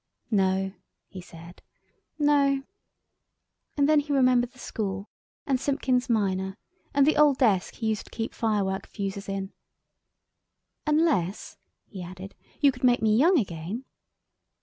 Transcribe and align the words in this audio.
"No," 0.31 0.73
he 1.09 1.21
said, 1.21 1.61
"no." 2.17 2.63
And 3.77 3.87
then 3.87 3.99
he 3.99 4.11
remembered 4.11 4.49
the 4.51 4.57
school 4.57 5.11
and 5.45 5.59
Simpkins 5.59 6.09
minor 6.09 6.57
and 6.91 7.05
the 7.05 7.15
old 7.17 7.37
desk 7.37 7.75
he 7.75 7.85
used 7.89 8.05
to 8.05 8.09
keep 8.09 8.33
firework 8.33 8.87
fusees 8.87 9.29
in. 9.29 9.53
"Unless," 10.87 11.57
he 11.85 12.01
added, 12.01 12.33
"you 12.59 12.71
could 12.71 12.83
make 12.83 13.03
me 13.03 13.15
young 13.15 13.37
again." 13.37 13.85